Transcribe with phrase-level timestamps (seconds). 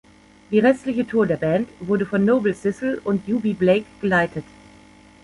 [0.49, 4.45] Die restliche Tour der Band wurde von Noble Sissle und Eubie Blake geleitet.